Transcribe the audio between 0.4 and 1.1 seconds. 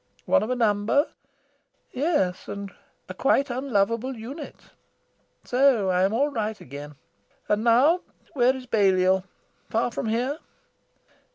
of a number?